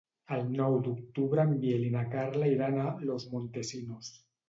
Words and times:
El 0.37 0.47
nou 0.53 0.77
d'octubre 0.87 1.45
en 1.45 1.53
Biel 1.65 1.87
i 1.91 1.93
na 1.99 2.03
Carla 2.17 2.51
iran 2.57 2.83
a 2.89 2.91
Los 3.07 3.33
Montesinos. 3.37 4.15